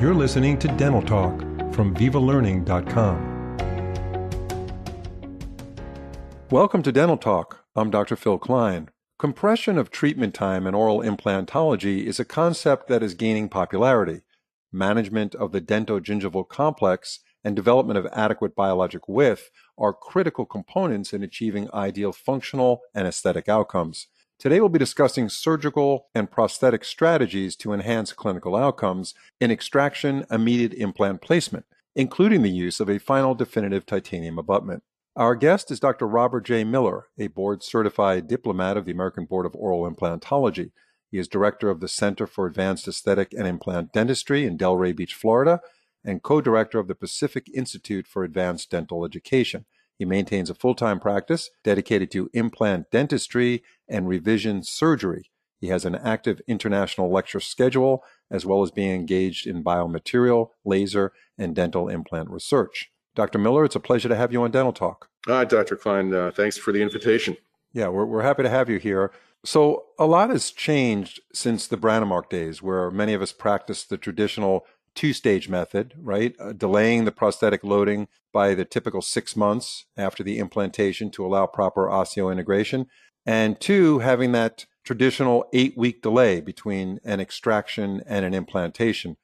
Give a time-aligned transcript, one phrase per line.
[0.00, 1.40] You're listening to Dental Talk
[1.74, 3.58] from VivaLearning.com.
[6.50, 7.66] Welcome to Dental Talk.
[7.76, 8.16] I'm Dr.
[8.16, 8.88] Phil Klein.
[9.18, 14.22] Compression of treatment time in oral implantology is a concept that is gaining popularity.
[14.72, 21.22] Management of the dentogingival complex and development of adequate biologic width are critical components in
[21.22, 24.06] achieving ideal functional and aesthetic outcomes.
[24.40, 30.72] Today we'll be discussing surgical and prosthetic strategies to enhance clinical outcomes in extraction immediate
[30.72, 34.82] implant placement, including the use of a final definitive titanium abutment.
[35.14, 36.08] Our guest is Dr.
[36.08, 36.64] Robert J.
[36.64, 40.70] Miller, a board certified diplomate of the American Board of Oral Implantology.
[41.10, 45.12] He is director of the Center for Advanced Aesthetic and Implant Dentistry in Delray Beach,
[45.12, 45.60] Florida,
[46.02, 49.66] and co director of the Pacific Institute for Advanced Dental Education.
[50.00, 55.30] He maintains a full time practice dedicated to implant dentistry and revision surgery.
[55.60, 61.12] He has an active international lecture schedule, as well as being engaged in biomaterial, laser,
[61.36, 62.90] and dental implant research.
[63.14, 63.38] Dr.
[63.38, 65.10] Miller, it's a pleasure to have you on Dental Talk.
[65.26, 65.76] Hi, Dr.
[65.76, 66.14] Klein.
[66.14, 67.36] Uh, thanks for the invitation.
[67.74, 69.12] Yeah, we're, we're happy to have you here.
[69.44, 73.98] So, a lot has changed since the Brånemark days, where many of us practiced the
[73.98, 76.34] traditional two stage method, right?
[76.38, 81.46] Uh, delaying the prosthetic loading by the typical six months after the implantation to allow
[81.46, 82.86] proper osseointegration.
[83.26, 89.16] And two, having that traditional eight week delay between an extraction and an implantation.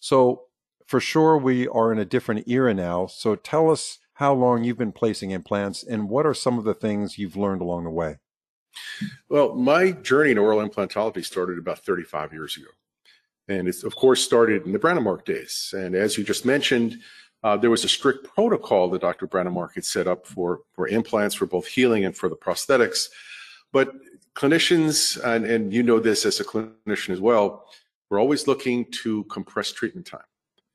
[0.00, 0.44] So,
[0.86, 3.06] for sure, we are in a different era now.
[3.06, 6.74] So, tell us how long you've been placing implants and what are some of the
[6.74, 8.18] things you've learned along the way?
[9.28, 12.68] Well, my journey in oral implantology started about 35 years ago.
[13.48, 15.74] And it's, of course, started in the Brånemark days.
[15.76, 16.98] And as you just mentioned,
[17.42, 19.26] uh, there was a strict protocol that Dr.
[19.26, 23.08] Brånemark had set up for, for implants for both healing and for the prosthetics.
[23.72, 23.92] But
[24.34, 27.66] clinicians, and, and you know this as a clinician as well,
[28.10, 30.20] we're always looking to compress treatment time.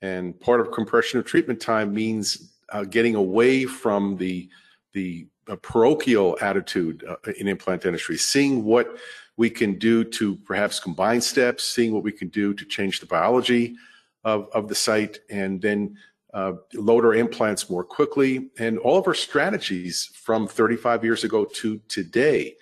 [0.02, 4.50] And part of compression of treatment time means uh, getting away from the,
[4.94, 8.98] the uh, parochial attitude uh, in implant dentistry, seeing what
[9.38, 13.06] we can do to perhaps combine steps, seeing what we can do to change the
[13.06, 13.76] biology
[14.24, 15.96] of, of the site, and then
[16.34, 18.50] uh, load our implants more quickly.
[18.58, 22.56] And all of our strategies from 35 years ago to today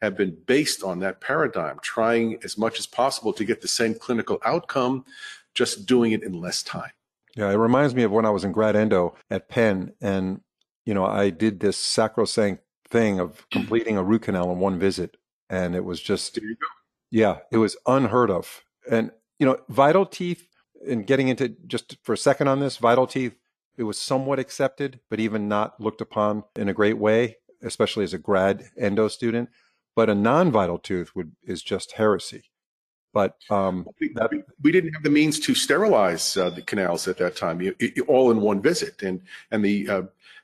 [0.00, 3.94] have been based on that paradigm, trying as much as possible to get the same
[3.94, 5.04] clinical outcome,
[5.54, 6.90] just doing it in less time.
[7.36, 10.40] Yeah, it reminds me of when I was in grad endo at Penn, and
[10.84, 15.16] you know I did this sacrosanct thing of completing a root canal in one visit
[15.52, 16.40] and it was just
[17.10, 18.64] yeah it was unheard of.
[18.90, 20.48] And you know vital teeth
[20.88, 23.36] and getting into just for a second on this vital teeth
[23.76, 28.14] it was somewhat accepted but even not looked upon in a great way especially as
[28.14, 29.48] a grad endo student.
[29.94, 32.44] But a non-vital tooth would is just heresy.
[33.12, 34.30] But um, that,
[34.62, 38.04] we didn't have the means to sterilize uh, the canals at that time, you, you,
[38.08, 39.20] all in one visit, and
[39.50, 40.02] and the uh,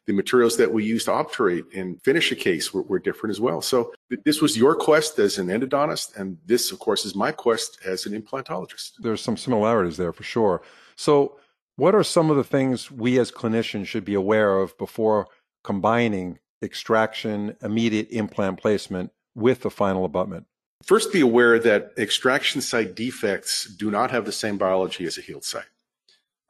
[0.09, 3.41] the materials that we use to obturate and finish a case were, were different as
[3.41, 3.61] well.
[3.61, 3.93] So
[4.25, 8.07] this was your quest as an endodontist, and this, of course, is my quest as
[8.07, 8.93] an implantologist.
[9.01, 10.63] There's some similarities there for sure.
[10.97, 11.37] So,
[11.77, 15.29] what are some of the things we as clinicians should be aware of before
[15.63, 20.47] combining extraction, immediate implant placement with the final abutment?
[20.85, 25.21] First, be aware that extraction site defects do not have the same biology as a
[25.21, 25.69] healed site.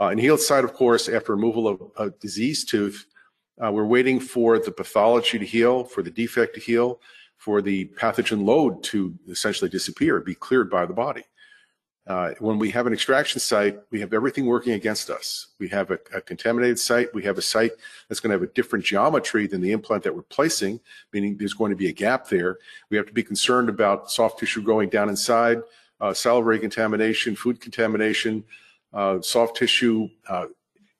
[0.00, 3.04] Uh, in healed site, of course, after removal of a diseased tooth,
[3.64, 7.00] uh, we're waiting for the pathology to heal, for the defect to heal,
[7.36, 11.24] for the pathogen load to essentially disappear, be cleared by the body.
[12.08, 15.48] Uh, when we have an extraction site, we have everything working against us.
[15.58, 17.12] We have a, a contaminated site.
[17.12, 17.72] We have a site
[18.08, 20.80] that's going to have a different geometry than the implant that we're placing,
[21.12, 22.56] meaning there's going to be a gap there.
[22.88, 25.60] We have to be concerned about soft tissue growing down inside,
[26.00, 28.42] uh, salivary contamination, food contamination,
[28.94, 30.46] uh, soft tissue uh,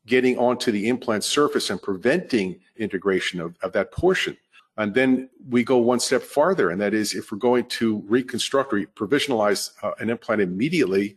[0.09, 4.37] getting onto the implant surface and preventing integration of, of that portion.
[4.77, 8.73] And then we go one step farther, and that is if we're going to reconstruct
[8.73, 11.17] or provisionalize uh, an implant immediately,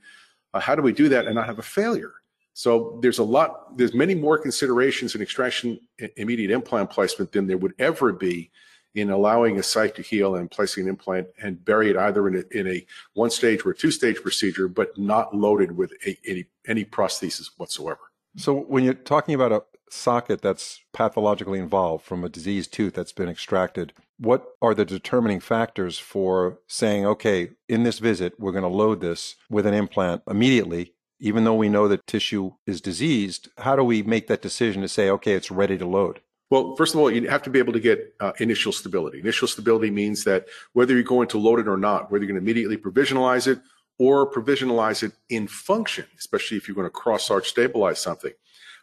[0.53, 2.13] uh, how do we do that and not have a failure?
[2.53, 5.79] So there's a lot, there's many more considerations in extraction
[6.17, 8.51] immediate implant placement than there would ever be
[8.93, 12.35] in allowing a site to heal and placing an implant and bury it either in
[12.35, 16.45] a, in a one stage or two stage procedure, but not loaded with a, any,
[16.67, 18.10] any prosthesis whatsoever.
[18.37, 23.11] So when you're talking about a socket that's pathologically involved from a diseased tooth that's
[23.11, 28.61] been extracted, what are the determining factors for saying, okay, in this visit, we're going
[28.63, 33.49] to load this with an implant immediately, even though we know that tissue is diseased?
[33.57, 36.21] How do we make that decision to say, okay, it's ready to load?
[36.49, 39.19] Well, first of all, you have to be able to get uh, initial stability.
[39.19, 42.43] Initial stability means that whether you're going to load it or not, whether you're going
[42.43, 43.59] to immediately provisionalize it
[44.01, 48.31] or provisionalize it in function, especially if you're going to cross arch stabilize something.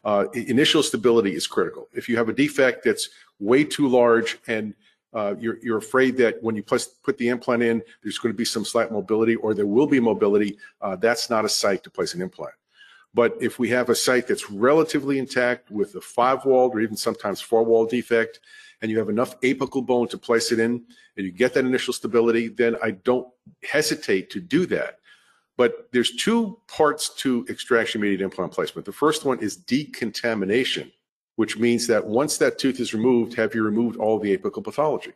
[0.04, 1.88] Uh, initial stability is critical.
[1.92, 3.08] If you have a defect that's
[3.40, 4.74] way too large and
[5.12, 8.44] uh, you're, you're afraid that when you put the implant in, there's going to be
[8.44, 12.14] some slight mobility or there will be mobility, uh, that's not a site to place
[12.14, 12.54] an implant.
[13.12, 17.40] But if we have a site that's relatively intact with a five-walled or even sometimes
[17.40, 18.38] four-walled defect,
[18.80, 20.84] and you have enough apical bone to place it in,
[21.16, 23.26] and you get that initial stability, then I don't
[23.68, 24.97] hesitate to do that.
[25.58, 28.86] But there's two parts to extraction-mediated implant placement.
[28.86, 30.90] The first one is decontamination
[31.38, 35.12] which means that once that tooth is removed, have you removed all the apical pathology?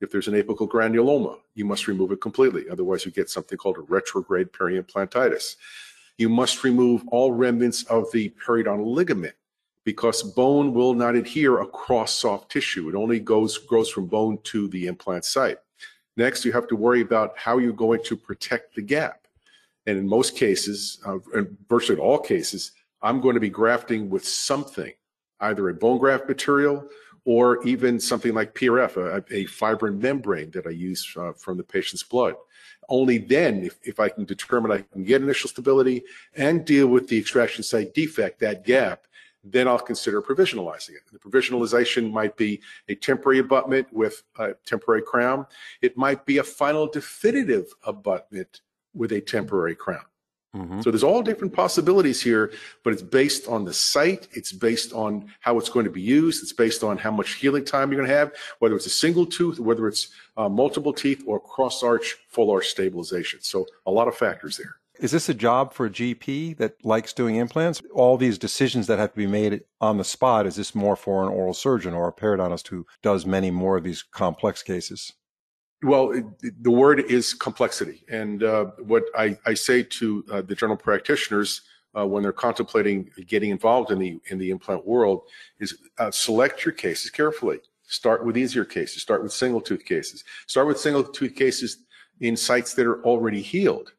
[0.00, 2.68] If there's an apical granuloma, you must remove it completely.
[2.68, 5.54] Otherwise, you get something called a retrograde periimplantitis.
[6.18, 9.36] You must remove all remnants of the periodontal ligament
[9.84, 12.88] because bone will not adhere across soft tissue.
[12.88, 15.58] It only goes grows from bone to the implant site.
[16.16, 19.21] Next, you have to worry about how you're going to protect the gap.
[19.86, 24.24] And in most cases, uh, in virtually all cases, I'm going to be grafting with
[24.24, 24.92] something
[25.40, 26.88] either a bone graft material
[27.24, 31.64] or even something like PRF, a, a fibrin membrane that I use uh, from the
[31.64, 32.34] patient's blood.
[32.88, 36.02] Only then, if, if I can determine I can get initial stability
[36.36, 39.06] and deal with the extraction site defect, that gap,
[39.44, 41.02] then I'll consider provisionalizing it.
[41.12, 45.46] The provisionalization might be a temporary abutment with a temporary crown.
[45.80, 48.60] It might be a final definitive abutment
[48.94, 50.04] with a temporary crown.
[50.56, 50.82] Mm-hmm.
[50.82, 52.52] So there's all different possibilities here,
[52.84, 54.28] but it's based on the site.
[54.32, 56.42] It's based on how it's going to be used.
[56.42, 59.24] It's based on how much healing time you're going to have, whether it's a single
[59.24, 63.40] tooth, whether it's uh, multiple teeth, or cross arch, full arch stabilization.
[63.40, 64.76] So a lot of factors there.
[65.00, 67.80] Is this a job for a GP that likes doing implants?
[67.94, 71.22] All these decisions that have to be made on the spot, is this more for
[71.22, 75.14] an oral surgeon or a periodontist who does many more of these complex cases?
[75.82, 78.04] Well, it, the word is complexity.
[78.08, 81.62] And uh, what I, I, say to uh, the general practitioners
[81.98, 85.22] uh, when they're contemplating getting involved in the, in the implant world
[85.58, 87.60] is uh, select your cases carefully.
[87.82, 89.02] Start with easier cases.
[89.02, 90.24] Start with single tooth cases.
[90.46, 91.78] Start with single tooth cases
[92.20, 93.92] in sites that are already healed.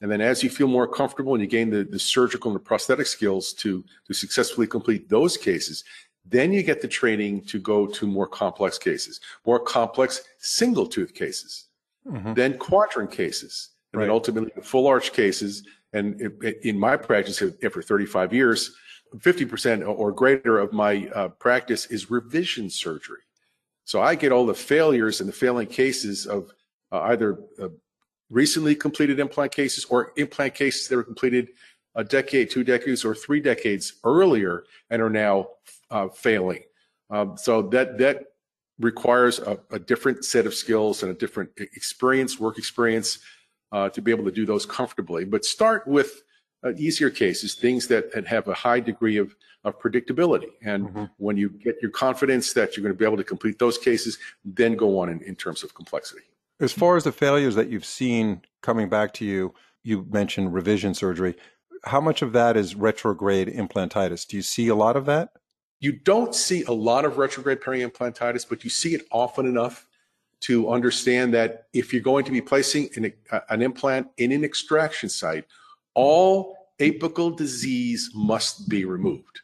[0.00, 2.64] And then as you feel more comfortable and you gain the, the surgical and the
[2.64, 5.84] prosthetic skills to, to successfully complete those cases,
[6.24, 11.14] then you get the training to go to more complex cases, more complex single tooth
[11.14, 11.66] cases,
[12.06, 12.34] mm-hmm.
[12.34, 14.06] then quadrant cases, and right.
[14.06, 15.64] then ultimately full arch cases.
[15.92, 18.76] And it, it, in my practice, after 35 years,
[19.16, 23.20] 50% or greater of my uh, practice is revision surgery.
[23.84, 26.52] So I get all the failures and the failing cases of
[26.92, 27.68] uh, either uh,
[28.28, 31.48] recently completed implant cases or implant cases that were completed
[31.96, 35.48] a decade, two decades, or three decades earlier and are now
[35.90, 36.62] uh, failing.
[37.10, 38.24] Um, so that that
[38.78, 43.18] requires a, a, different set of skills and a different experience, work experience,
[43.72, 45.24] uh, to be able to do those comfortably.
[45.24, 46.22] But start with
[46.64, 49.34] uh, easier cases, things that, that, have a high degree of,
[49.64, 50.50] of predictability.
[50.62, 51.04] And mm-hmm.
[51.18, 54.18] when you get your confidence that you're going to be able to complete those cases,
[54.44, 56.22] then go on in, in terms of complexity.
[56.58, 60.94] As far as the failures that you've seen coming back to you, you mentioned revision
[60.94, 61.34] surgery.
[61.84, 64.26] How much of that is retrograde implantitis?
[64.26, 65.30] Do you see a lot of that?
[65.80, 69.86] You don't see a lot of retrograde periimplantitis, but you see it often enough
[70.40, 74.44] to understand that if you're going to be placing an, uh, an implant in an
[74.44, 75.44] extraction site,
[75.94, 79.40] all apical disease must be removed.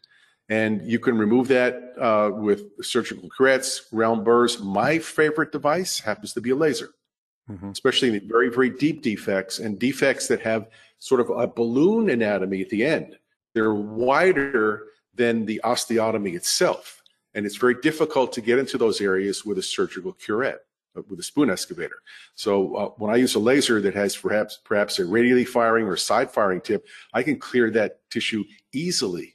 [0.48, 4.60] And you can remove that uh, with surgical curettes, round burrs.
[4.60, 6.90] My favorite device happens to be a laser,
[7.50, 7.70] mm-hmm.
[7.70, 10.68] especially in very, very deep defects and defects that have
[10.98, 13.18] sort of a balloon anatomy at the end.
[13.54, 14.84] They're wider
[15.16, 17.02] than the osteotomy itself.
[17.34, 20.60] And it's very difficult to get into those areas with a surgical curette,
[20.96, 21.96] uh, with a spoon excavator.
[22.34, 25.96] So uh, when I use a laser that has perhaps perhaps a radially firing or
[25.96, 29.34] side firing tip, I can clear that tissue easily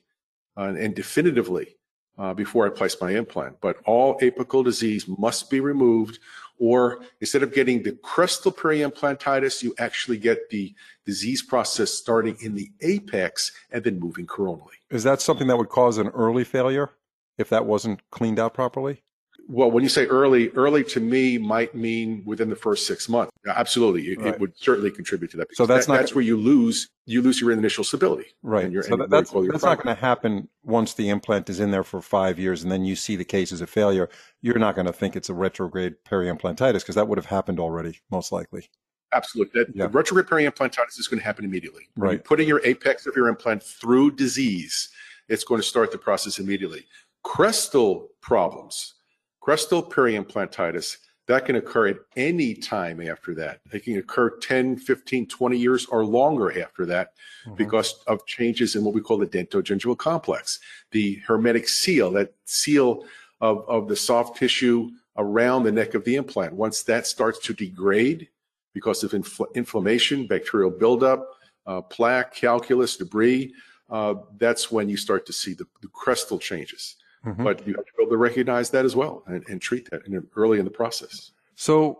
[0.58, 1.76] uh, and definitively
[2.18, 3.62] uh, before I place my implant.
[3.62, 6.20] But all apical disease must be removed,
[6.62, 10.75] or instead of getting the crestal periimplantitis, you actually get the
[11.08, 14.77] disease process starting in the apex and then moving coronally.
[14.91, 16.91] Is that something that would cause an early failure
[17.39, 19.01] if that wasn't cleaned out properly?
[19.48, 23.32] Well, when you say early, early to me might mean within the first six months.
[23.46, 24.34] Absolutely, it, right.
[24.34, 25.48] it would certainly contribute to that.
[25.54, 28.28] So that's that, not that's where you lose you lose your initial stability.
[28.44, 28.66] Right.
[28.66, 31.72] And your, so and that's that's not going to happen once the implant is in
[31.72, 34.10] there for five years, and then you see the cases of failure.
[34.42, 38.00] You're not going to think it's a retrograde periimplantitis because that would have happened already,
[38.10, 38.70] most likely.
[39.14, 39.64] Absolutely.
[39.64, 39.88] That, yeah.
[39.92, 41.90] Retrograde periimplantitis is going to happen immediately.
[41.96, 42.14] When right.
[42.14, 44.90] You're putting your apex of your implant through disease,
[45.28, 46.86] it's going to start the process immediately.
[47.26, 48.96] Crestal problems,
[49.42, 53.62] crestal periimplantitis, that can occur at any time after that.
[53.72, 57.14] It can occur 10, 15, 20 years or longer after that
[57.46, 57.56] mm-hmm.
[57.56, 60.60] because of changes in what we call the dentogingival complex,
[60.92, 63.06] the hermetic seal, that seal
[63.40, 66.54] of, of the soft tissue around the neck of the implant.
[66.54, 68.28] Once that starts to degrade
[68.74, 71.28] because of infl- inflammation, bacterial buildup,
[71.66, 73.54] uh, plaque, calculus, debris,
[73.90, 76.96] uh, that's when you start to see the, the crestal changes.
[77.25, 77.44] Mm-hmm.
[77.44, 80.06] But you have to be able to recognize that as well and, and treat that
[80.08, 81.32] in, early in the process.
[81.56, 82.00] So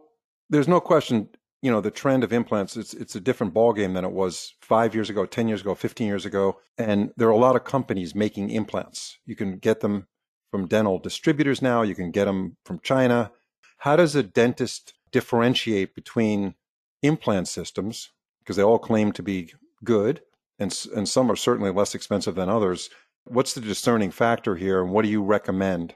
[0.50, 1.30] there's no question,
[1.62, 4.96] you know, the trend of implants, it's, it's a different ballgame than it was five
[4.96, 6.60] years ago, 10 years ago, 15 years ago.
[6.78, 9.20] And there are a lot of companies making implants.
[9.26, 10.08] You can get them
[10.50, 13.32] from dental distributors now, you can get them from China.
[13.78, 16.56] How does a dentist differentiate between
[17.02, 18.12] implant systems?
[18.40, 20.22] Because they all claim to be good,
[20.60, 22.90] and, and some are certainly less expensive than others.
[23.26, 25.94] What's the discerning factor here, and what do you recommend?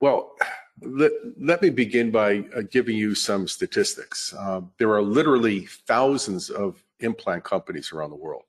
[0.00, 0.32] Well,
[0.80, 4.34] let, let me begin by uh, giving you some statistics.
[4.36, 8.44] Uh, there are literally thousands of implant companies around the world,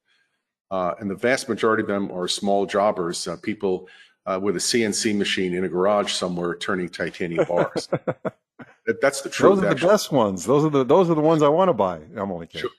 [0.71, 3.87] uh, and the vast majority of them are small jobbers, uh, people
[4.25, 7.89] uh, with a CNC machine in a garage somewhere turning titanium bars.
[9.01, 9.55] That's the truth.
[9.55, 9.87] Those are actually.
[9.87, 10.45] the best ones.
[10.45, 12.01] Those are the those are the ones I want to buy.
[12.15, 12.61] I'm only kidding.
[12.61, 12.71] Sure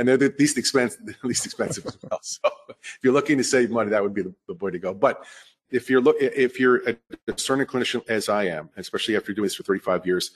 [0.00, 2.18] and they're the least expensive, least expensive as well.
[2.22, 2.40] So
[2.70, 4.94] if you're looking to save money, that would be the, the way to go.
[4.94, 5.24] But
[5.70, 9.54] if you're look, if you're a discerning clinician as I am, especially after doing this
[9.54, 10.30] for 35 years,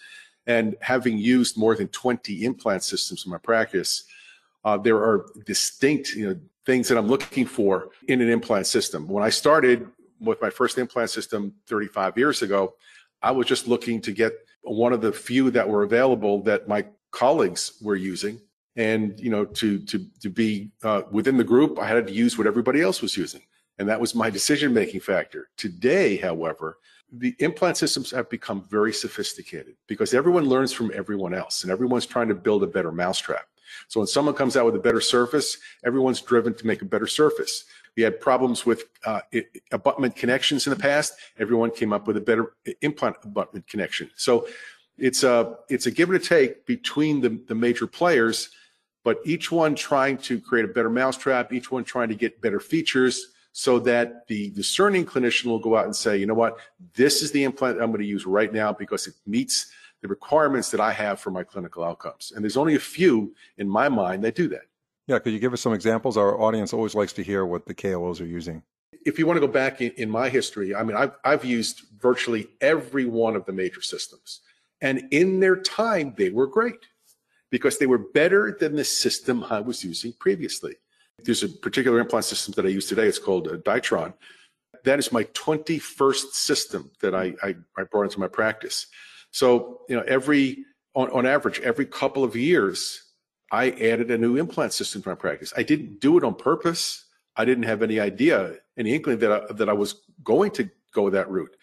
[0.46, 4.04] and having used more than 20 implant systems in my practice,
[4.66, 9.08] uh, there are distinct you know, things that I'm looking for in an implant system.
[9.08, 9.88] When I started
[10.20, 12.74] with my first implant system 35 years ago,
[13.22, 16.84] I was just looking to get one of the few that were available that my
[17.10, 18.42] colleagues were using
[18.76, 22.36] and you know to to to be uh, within the group i had to use
[22.36, 23.42] what everybody else was using.
[23.76, 25.48] And that was my decision making factor.
[25.56, 26.78] Today however
[27.12, 32.06] the implant systems have become very sophisticated because everyone learns from everyone else and everyone's
[32.06, 33.46] trying to build a better mousetrap.
[33.88, 37.06] So when someone comes out with a better surface everyone's driven to make a better
[37.06, 37.64] surface.
[37.96, 39.20] We had problems with uh,
[39.70, 41.14] abutment connections in the past.
[41.38, 44.10] Everyone came up with a better implant abutment connection.
[44.16, 44.48] So
[44.98, 48.50] it's a it's a give and a take between the, the major players
[49.04, 52.58] but each one trying to create a better mousetrap, each one trying to get better
[52.58, 56.58] features so that the discerning clinician will go out and say, you know what,
[56.94, 59.70] this is the implant I'm going to use right now because it meets
[60.00, 62.32] the requirements that I have for my clinical outcomes.
[62.34, 64.64] And there's only a few in my mind that do that.
[65.06, 66.16] Yeah, could you give us some examples?
[66.16, 68.62] Our audience always likes to hear what the KOLs are using.
[69.06, 71.82] If you want to go back in, in my history, I mean, I've, I've used
[72.00, 74.40] virtually every one of the major systems.
[74.80, 76.78] And in their time, they were great
[77.54, 80.74] because they were better than the system I was using previously.
[81.22, 83.06] There's a particular implant system that I use today.
[83.06, 84.12] It's called uh, Ditron.
[84.82, 88.88] That is my 21st system that I, I, I brought into my practice.
[89.30, 90.64] So, you know, every,
[90.96, 93.00] on, on average, every couple of years,
[93.52, 95.52] I added a new implant system to my practice.
[95.56, 97.04] I didn't do it on purpose.
[97.36, 101.08] I didn't have any idea, any inkling that I, that I was going to go
[101.08, 101.54] that route.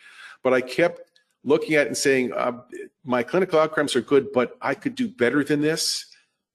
[0.41, 1.01] But I kept
[1.43, 2.61] looking at and saying, uh,
[3.03, 6.05] my clinical outcomes are good, but I could do better than this.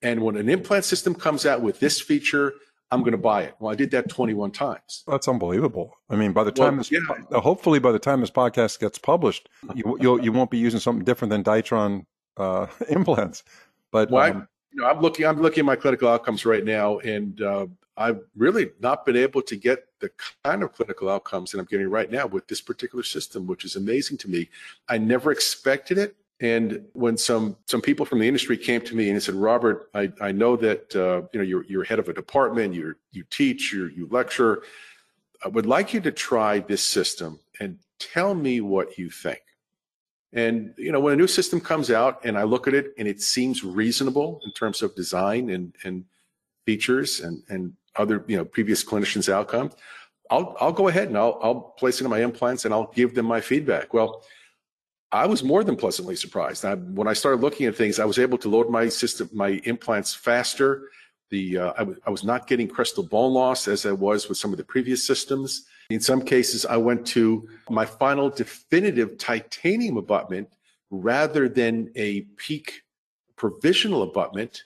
[0.02, 2.54] And when an implant system comes out with this feature,
[2.90, 3.54] I'm going to buy it.
[3.58, 5.02] Well, I did that 21 times.
[5.08, 5.94] That's unbelievable.
[6.08, 7.40] I mean, by the time well, this, yeah.
[7.40, 11.04] hopefully by the time this podcast gets published, you you'll, you won't be using something
[11.04, 13.42] different than Ditron uh, implants.
[13.90, 14.40] But well, um, I,
[14.72, 17.66] you know, I'm looking I'm looking at my clinical outcomes right now, and uh,
[17.96, 20.10] I've really not been able to get the
[20.44, 23.76] kind of clinical outcomes that I'm getting right now with this particular system, which is
[23.76, 24.48] amazing to me.
[24.88, 26.16] I never expected it.
[26.40, 30.12] And when some some people from the industry came to me and said, "Robert, I,
[30.20, 33.72] I know that uh, you know you're you're head of a department, you you teach,
[33.72, 34.62] you you lecture.
[35.42, 39.40] I would like you to try this system and tell me what you think."
[40.34, 43.08] And you know, when a new system comes out and I look at it and
[43.08, 46.04] it seems reasonable in terms of design and and
[46.66, 49.72] features and and other you know previous clinicians' outcomes,
[50.30, 53.14] I'll I'll go ahead and I'll I'll place it in my implants and I'll give
[53.14, 53.94] them my feedback.
[53.94, 54.22] Well,
[55.12, 56.64] I was more than pleasantly surprised.
[56.64, 59.60] I, when I started looking at things, I was able to load my system, my
[59.64, 60.90] implants faster.
[61.30, 64.52] The uh, I, I was not getting crestal bone loss as I was with some
[64.52, 65.66] of the previous systems.
[65.90, 70.48] In some cases, I went to my final definitive titanium abutment
[70.90, 72.82] rather than a PEEK
[73.36, 74.64] provisional abutment,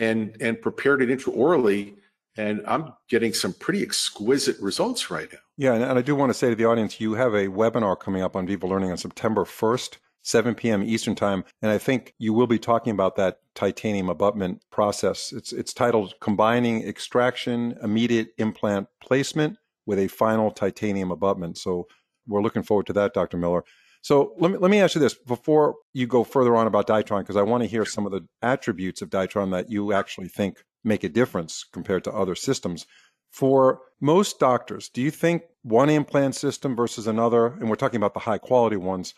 [0.00, 1.94] and and prepared it intraorally
[2.36, 5.38] and I'm getting some pretty exquisite results right now.
[5.56, 8.22] Yeah, and, I do want to say to the audience, you have a webinar coming
[8.22, 10.82] up on Viva Learning on September 1st, 7 p.m.
[10.82, 15.32] Eastern Time, and I think you will be talking about that titanium abutment process.
[15.32, 21.88] It's it's titled "Combining Extraction Immediate Implant Placement with a Final Titanium Abutment." So
[22.26, 23.38] we're looking forward to that, Dr.
[23.38, 23.64] Miller.
[24.02, 27.20] So let me let me ask you this before you go further on about Ditron,
[27.20, 30.64] because I want to hear some of the attributes of Ditron that you actually think
[30.84, 32.86] make a difference compared to other systems.
[33.30, 38.14] For most doctors, do you think one implant system versus another, and we're talking about
[38.14, 39.14] the high quality ones,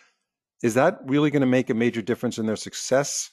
[0.62, 3.30] is that really going to make a major difference in their success,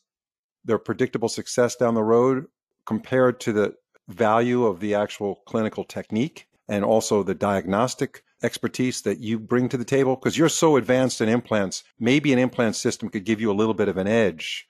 [0.63, 2.45] their predictable success down the road,
[2.85, 3.73] compared to the
[4.07, 9.77] value of the actual clinical technique and also the diagnostic expertise that you bring to
[9.77, 10.15] the table?
[10.15, 13.73] Because you're so advanced in implants, maybe an implant system could give you a little
[13.73, 14.67] bit of an edge,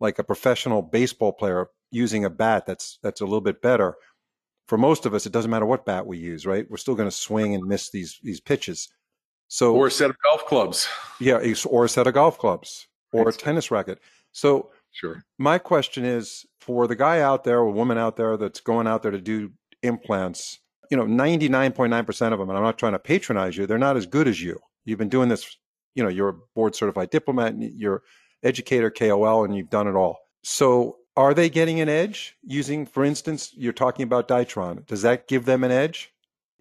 [0.00, 3.94] like a professional baseball player using a bat that's that's a little bit better.
[4.68, 6.66] For most of us, it doesn't matter what bat we use, right?
[6.70, 8.88] We're still going to swing and miss these these pitches.
[9.48, 10.88] So or a set of golf clubs.
[11.20, 13.98] Yeah, or a set of golf clubs or a tennis racket.
[14.32, 15.22] So sure.
[15.38, 19.02] My question is for the guy out there or woman out there that's going out
[19.02, 19.52] there to do
[19.82, 20.60] implants,
[20.92, 24.04] you know, 99.9% of them, and I'm not trying to patronize you, they're not as
[24.04, 24.60] good as you.
[24.84, 25.56] You've been doing this,
[25.94, 28.02] you know, you're a board certified diplomate, you're
[28.42, 30.18] educator, KOL, and you've done it all.
[30.42, 34.86] So are they getting an edge using, for instance, you're talking about Ditron.
[34.86, 36.12] Does that give them an edge?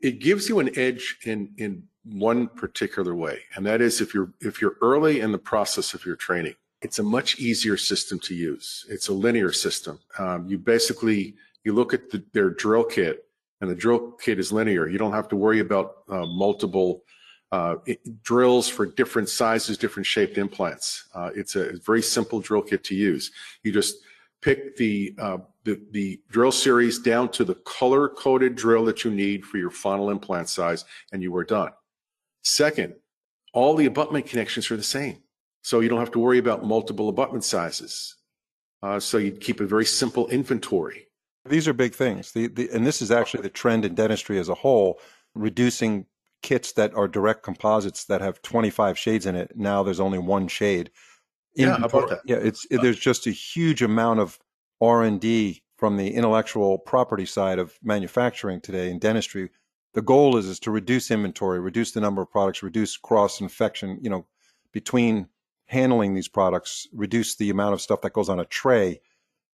[0.01, 3.39] It gives you an edge in, in one particular way.
[3.55, 6.99] And that is if you're, if you're early in the process of your training, it's
[6.99, 8.85] a much easier system to use.
[8.87, 9.99] It's a linear system.
[10.17, 11.35] Um, you basically,
[11.65, 13.25] you look at the, their drill kit
[13.61, 14.87] and the drill kit is linear.
[14.87, 17.03] You don't have to worry about uh, multiple
[17.51, 21.07] uh, it, drills for different sizes, different shaped implants.
[21.13, 23.31] Uh, it's a very simple drill kit to use.
[23.63, 23.97] You just
[24.41, 29.11] pick the, uh, the, the drill series down to the color coded drill that you
[29.11, 31.71] need for your final implant size, and you are done.
[32.43, 32.95] Second,
[33.53, 35.17] all the abutment connections are the same.
[35.61, 38.15] So you don't have to worry about multiple abutment sizes.
[38.81, 41.07] Uh, so you keep a very simple inventory.
[41.45, 42.31] These are big things.
[42.31, 44.99] The, the, and this is actually the trend in dentistry as a whole,
[45.33, 46.05] reducing
[46.41, 49.51] kits that are direct composites that have 25 shades in it.
[49.55, 50.91] Now there's only one shade.
[51.55, 52.21] Yeah, about that?
[52.25, 54.39] Yeah, it's it, there's just a huge amount of
[54.79, 59.49] R and D from the intellectual property side of manufacturing today in dentistry.
[59.93, 63.99] The goal is is to reduce inventory, reduce the number of products, reduce cross infection.
[64.01, 64.25] You know,
[64.71, 65.27] between
[65.65, 69.01] handling these products, reduce the amount of stuff that goes on a tray.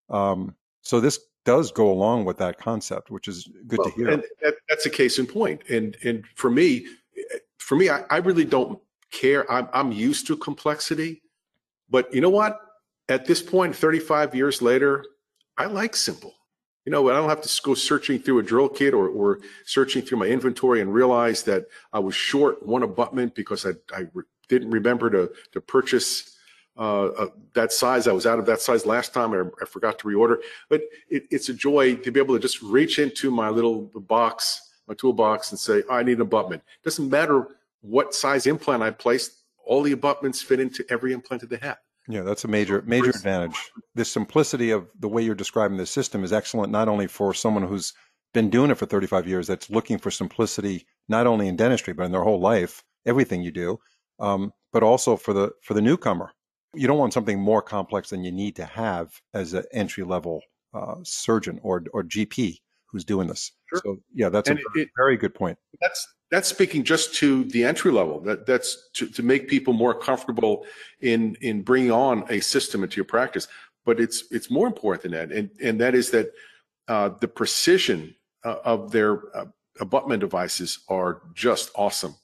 [0.10, 4.10] Um, so this does go along with that concept, which is good well, to hear.
[4.10, 5.62] And that, that's a case in point.
[5.70, 6.86] And and for me,
[7.58, 8.78] for me, I, I really don't
[9.12, 9.50] care.
[9.50, 11.22] I'm I'm used to complexity.
[11.90, 12.60] But you know what?
[13.08, 15.06] At this point, 35 years later,
[15.58, 16.34] I like simple.
[16.84, 20.02] You know, I don't have to go searching through a drill kit or, or searching
[20.02, 24.24] through my inventory and realize that I was short one abutment because I, I re-
[24.50, 26.37] didn't remember to, to purchase
[26.78, 28.08] uh, uh, that size.
[28.08, 29.34] I was out of that size last time.
[29.34, 30.38] I, I forgot to reorder.
[30.70, 34.62] But it, it's a joy to be able to just reach into my little box,
[34.88, 36.64] my toolbox, and say, oh, I need an abutment.
[36.82, 37.48] It doesn't matter
[37.82, 39.32] what size implant I placed
[39.66, 41.78] all the abutments fit into every implant that they have.
[42.10, 43.72] Yeah, that's a major major advantage.
[43.96, 47.64] The simplicity of the way you're describing the system is excellent, not only for someone
[47.64, 47.94] who's
[48.34, 52.04] been doing it for 35 years, that's looking for simplicity, not only in dentistry but
[52.04, 53.78] in their whole life, everything you do,
[54.20, 56.32] um, but also for the for the newcomer.
[56.78, 60.42] You don't want something more complex than you need to have as an entry level
[60.74, 63.52] uh, surgeon or or GP who's doing this.
[63.70, 63.82] Sure.
[63.84, 65.58] So yeah, that's and a it, very good point.
[65.82, 68.20] That's that's speaking just to the entry level.
[68.22, 70.66] That that's to, to make people more comfortable
[71.02, 73.48] in in bringing on a system into your practice.
[73.86, 76.32] But it's it's more important than that, and and that is that
[76.88, 79.46] uh, the precision uh, of their uh,
[79.80, 82.16] abutment devices are just awesome.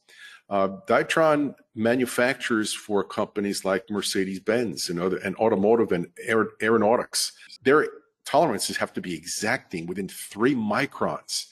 [0.50, 7.32] Uh, Ditron manufactures for companies like Mercedes Benz and other and automotive and aer- aeronautics.
[7.64, 7.88] Their
[8.26, 11.46] tolerances have to be exacting within three microns,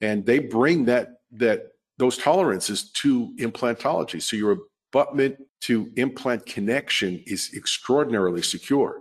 [0.00, 4.20] and they bring that that those tolerances to implantology.
[4.20, 4.58] So your
[4.92, 9.00] abutment to implant connection is extraordinarily secure.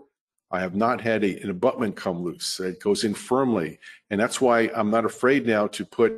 [0.52, 2.60] I have not had a, an abutment come loose.
[2.60, 3.80] It goes in firmly.
[4.10, 6.18] And that's why I'm not afraid now to put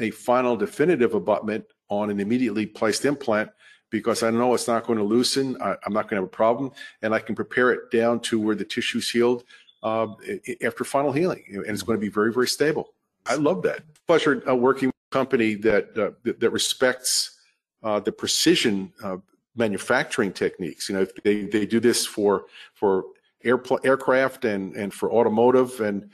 [0.00, 3.50] a final definitive abutment on an immediately placed implant
[3.90, 5.56] because I know it's not going to loosen.
[5.62, 6.72] I, am not going to have a problem.
[7.02, 9.44] And I can prepare it down to where the tissue's healed
[9.82, 10.08] uh,
[10.62, 11.44] after final healing.
[11.48, 12.92] And it's going to be very, very stable.
[13.26, 13.82] I love that.
[14.06, 17.38] Pleasure uh, working company that uh, that, that, respects
[17.82, 18.92] uh, the precision
[19.56, 20.88] manufacturing techniques.
[20.88, 23.04] You know, they they do this for for
[23.44, 26.10] air, aircraft and and for automotive, and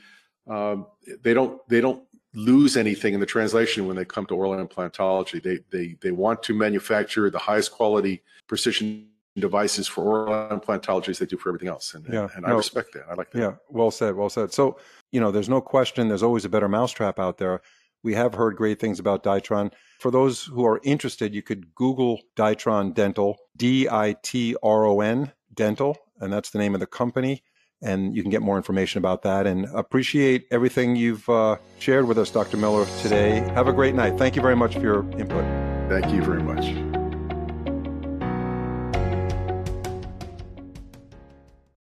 [0.47, 0.87] um,
[1.21, 2.03] they don't they don't
[2.35, 5.41] lose anything in the translation when they come to oral implantology.
[5.41, 11.19] They they they want to manufacture the highest quality precision devices for oral implantology as
[11.19, 11.93] they do for everything else.
[11.93, 13.05] And, yeah, and I respect that.
[13.09, 13.39] I like that.
[13.39, 14.53] Yeah, well said, well said.
[14.53, 14.77] So,
[15.11, 17.61] you know, there's no question there's always a better mousetrap out there
[18.05, 19.73] We have heard great things about Ditron.
[19.99, 25.01] For those who are interested, you could Google Ditron Dental, D I T R O
[25.01, 27.41] N Dental, and that's the name of the company.
[27.85, 29.47] And you can get more information about that.
[29.47, 32.57] And appreciate everything you've uh, shared with us, Dr.
[32.57, 33.39] Miller, today.
[33.53, 34.17] Have a great night.
[34.17, 35.45] Thank you very much for your input.
[35.89, 36.84] Thank you very much.